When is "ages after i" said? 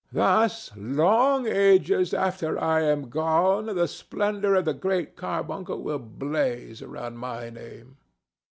1.47-2.81